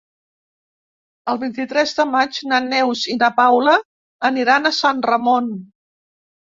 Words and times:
El 1.33 1.39
vint-i-tres 1.43 1.93
de 1.99 2.07
maig 2.15 2.41
na 2.53 2.63
Neus 2.71 3.05
i 3.15 3.19
na 3.21 3.31
Paula 3.43 3.77
aniran 4.33 4.65
a 4.65 4.77
Sant 4.83 5.09
Ramon. 5.13 5.55